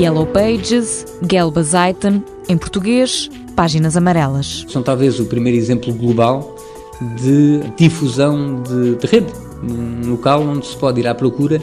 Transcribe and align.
Yellow 0.00 0.24
Pages, 0.24 1.04
Gelbe 1.30 1.62
Seiten, 1.62 2.24
em 2.48 2.56
português, 2.56 3.28
Páginas 3.54 3.98
Amarelas. 3.98 4.64
São 4.66 4.82
talvez 4.82 5.20
o 5.20 5.26
primeiro 5.26 5.58
exemplo 5.58 5.92
global 5.92 6.56
de 7.22 7.60
difusão 7.76 8.62
de, 8.62 8.94
de 8.94 9.06
rede, 9.06 9.30
num 9.62 10.12
local 10.12 10.40
onde 10.40 10.66
se 10.66 10.74
pode 10.74 11.00
ir 11.00 11.06
à 11.06 11.14
procura 11.14 11.60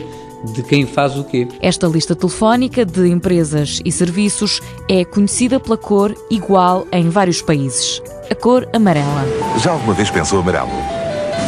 de 0.54 0.62
quem 0.62 0.86
faz 0.86 1.18
o 1.18 1.24
quê. 1.24 1.48
Esta 1.60 1.88
lista 1.88 2.16
telefónica 2.16 2.86
de 2.86 3.10
empresas 3.10 3.82
e 3.84 3.92
serviços 3.92 4.62
é 4.88 5.04
conhecida 5.04 5.60
pela 5.60 5.76
cor 5.76 6.14
igual 6.30 6.86
em 6.92 7.10
vários 7.10 7.42
países. 7.42 8.04
A 8.30 8.36
cor 8.36 8.70
amarela. 8.72 9.26
Já 9.58 9.72
alguma 9.72 9.96
vez 9.96 10.12
pensou 10.12 10.42
amarelo? 10.42 10.70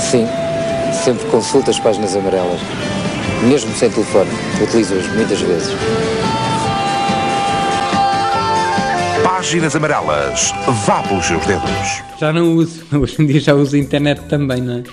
Sim, 0.10 0.26
sempre 1.04 1.24
consulto 1.30 1.70
as 1.70 1.80
páginas 1.80 2.16
amarelas. 2.16 2.60
Mesmo 3.48 3.72
sem 3.76 3.92
telefone, 3.92 4.32
utilizo-as 4.60 5.08
muitas 5.14 5.40
vezes. 5.40 5.70
Páginas 9.40 9.74
amarelas. 9.74 10.54
Vá 10.86 11.02
pelos 11.02 11.26
seus 11.26 11.46
dedos. 11.46 12.04
Já 12.20 12.34
não 12.34 12.56
uso, 12.56 12.84
hoje 12.92 13.16
em 13.20 13.26
dia 13.26 13.40
já 13.40 13.54
uso 13.54 13.74
a 13.74 13.80
internet 13.80 14.20
também, 14.28 14.62
não 14.62 14.80
é? 14.80 14.84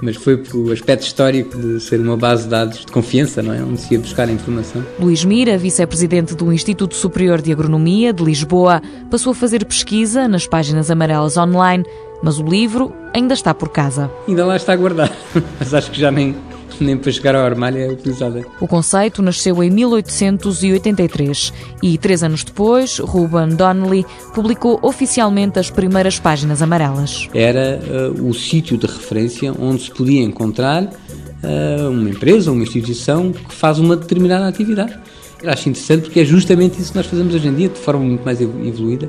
Mas 0.00 0.14
foi 0.14 0.36
pelo 0.36 0.70
aspecto 0.70 1.02
histórico 1.02 1.58
de 1.58 1.80
ser 1.80 1.98
uma 1.98 2.16
base 2.16 2.44
de 2.44 2.50
dados 2.50 2.86
de 2.86 2.92
confiança, 2.92 3.42
não 3.42 3.52
é? 3.52 3.60
Onde 3.60 3.80
se 3.80 3.92
ia 3.92 3.98
buscar 3.98 4.28
a 4.28 4.30
informação. 4.30 4.86
Luís 5.00 5.24
Mira, 5.24 5.58
vice-presidente 5.58 6.36
do 6.36 6.52
Instituto 6.52 6.94
Superior 6.94 7.42
de 7.42 7.50
Agronomia 7.50 8.12
de 8.12 8.22
Lisboa, 8.22 8.80
passou 9.10 9.32
a 9.32 9.34
fazer 9.34 9.64
pesquisa 9.64 10.28
nas 10.28 10.46
páginas 10.46 10.92
amarelas 10.92 11.36
online, 11.36 11.84
mas 12.22 12.38
o 12.38 12.44
livro 12.44 12.94
ainda 13.12 13.34
está 13.34 13.52
por 13.52 13.68
casa. 13.68 14.08
Ainda 14.28 14.46
lá 14.46 14.54
está 14.54 14.76
guardado, 14.76 15.10
mas 15.58 15.74
acho 15.74 15.90
que 15.90 16.00
já 16.00 16.12
nem, 16.12 16.36
nem 16.80 16.96
para 16.96 17.10
chegar 17.12 17.34
ao 17.34 17.44
armário 17.44 17.80
é 17.80 17.88
utilizada. 17.88 18.44
O 18.60 18.66
conceito 18.66 19.22
nasceu 19.22 19.62
em 19.62 19.70
1883 19.70 21.52
e, 21.82 21.98
três 21.98 22.22
anos 22.22 22.44
depois, 22.44 22.98
Ruben 22.98 23.48
Donnelly 23.56 24.04
publicou 24.34 24.78
oficialmente 24.82 25.58
as 25.58 25.70
primeiras 25.70 26.18
páginas 26.18 26.62
amarelas. 26.62 27.28
Era 27.34 27.80
uh, 28.16 28.28
o 28.28 28.34
sítio 28.34 28.76
de 28.76 28.86
referência 28.86 29.52
onde 29.58 29.82
se 29.84 29.90
podia 29.90 30.22
encontrar 30.22 30.84
uh, 30.84 31.90
uma 31.90 32.10
empresa, 32.10 32.50
uma 32.52 32.62
instituição 32.62 33.32
que 33.32 33.54
faz 33.54 33.78
uma 33.78 33.96
determinada 33.96 34.46
atividade. 34.46 34.98
Eu 35.42 35.50
acho 35.50 35.68
interessante 35.68 36.02
porque 36.02 36.20
é 36.20 36.24
justamente 36.24 36.80
isso 36.80 36.90
que 36.90 36.98
nós 36.98 37.06
fazemos 37.06 37.34
hoje 37.34 37.48
em 37.48 37.54
dia, 37.54 37.68
de 37.68 37.78
forma 37.78 38.04
muito 38.04 38.24
mais 38.24 38.40
evoluída. 38.40 39.08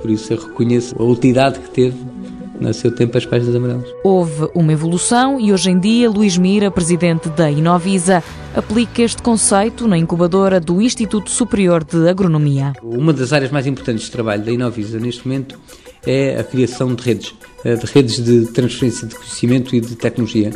Por 0.00 0.10
isso 0.10 0.32
eu 0.32 0.38
reconheço 0.38 0.94
a 0.98 1.02
utilidade 1.04 1.58
que 1.58 1.70
teve 1.70 1.96
no 2.60 2.72
seu 2.72 2.90
tempo 2.90 3.16
as 3.16 3.26
páginas 3.26 3.54
amarelas. 3.54 3.88
Houve 4.02 4.48
uma 4.54 4.72
evolução 4.72 5.40
e 5.40 5.52
hoje 5.52 5.70
em 5.70 5.78
dia 5.78 6.10
Luís 6.10 6.36
Mira, 6.36 6.70
presidente 6.70 7.28
da 7.28 7.50
Inovisa, 7.50 8.22
aplica 8.54 9.02
este 9.02 9.22
conceito 9.22 9.86
na 9.86 9.98
incubadora 9.98 10.60
do 10.60 10.80
Instituto 10.80 11.30
Superior 11.30 11.84
de 11.84 12.08
Agronomia. 12.08 12.72
Uma 12.82 13.12
das 13.12 13.32
áreas 13.32 13.50
mais 13.50 13.66
importantes 13.66 14.06
de 14.06 14.10
trabalho 14.10 14.42
da 14.42 14.50
Inovisa 14.50 14.98
neste 14.98 15.26
momento 15.26 15.58
é 16.06 16.38
a 16.38 16.44
criação 16.44 16.94
de 16.94 17.02
redes, 17.02 17.34
eh, 17.64 17.74
de 17.74 17.86
redes 17.86 18.22
de 18.22 18.46
transferência 18.46 19.06
de 19.06 19.14
conhecimento 19.14 19.74
e 19.74 19.80
de 19.80 19.96
tecnologia. 19.96 20.52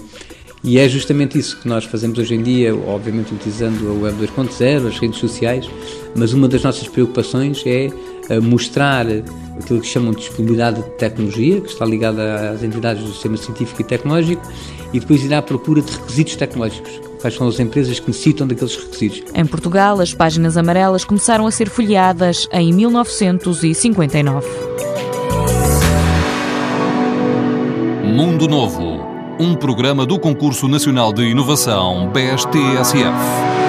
E 0.62 0.78
é 0.78 0.88
justamente 0.88 1.38
isso 1.38 1.58
que 1.58 1.66
nós 1.66 1.84
fazemos 1.84 2.18
hoje 2.18 2.34
em 2.34 2.42
dia, 2.42 2.76
obviamente 2.76 3.32
utilizando 3.32 3.88
a 3.88 4.04
Web 4.04 4.26
2.0, 4.26 4.88
as 4.88 4.98
redes 4.98 5.18
sociais, 5.18 5.68
mas 6.14 6.34
uma 6.34 6.46
das 6.46 6.62
nossas 6.62 6.86
preocupações 6.86 7.62
é 7.64 7.88
mostrar 8.42 9.06
aquilo 9.58 9.80
que 9.80 9.86
chamam 9.86 10.12
de 10.12 10.18
disponibilidade 10.18 10.82
de 10.82 10.90
tecnologia, 10.90 11.60
que 11.60 11.68
está 11.68 11.84
ligada 11.84 12.50
às 12.50 12.62
entidades 12.62 13.02
do 13.02 13.12
sistema 13.12 13.36
científico 13.36 13.80
e 13.80 13.84
tecnológico, 13.84 14.42
e 14.92 15.00
depois 15.00 15.24
ir 15.24 15.32
à 15.34 15.42
procura 15.42 15.82
de 15.82 15.92
requisitos 15.92 16.36
tecnológicos. 16.36 17.00
Quais 17.20 17.34
são 17.34 17.46
as 17.46 17.60
empresas 17.60 18.00
que 18.00 18.08
necessitam 18.08 18.46
daqueles 18.46 18.76
requisitos? 18.76 19.22
Em 19.34 19.44
Portugal, 19.44 20.00
as 20.00 20.14
páginas 20.14 20.56
amarelas 20.56 21.04
começaram 21.04 21.46
a 21.46 21.50
ser 21.50 21.68
folheadas 21.68 22.48
em 22.50 22.72
1959. 22.72 24.46
Mundo 28.04 28.48
Novo, 28.48 29.00
um 29.38 29.54
programa 29.54 30.06
do 30.06 30.18
Concurso 30.18 30.66
Nacional 30.66 31.12
de 31.12 31.22
Inovação 31.24 32.10
BSTSF. 32.10 33.59